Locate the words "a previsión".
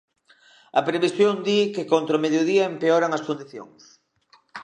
0.79-1.35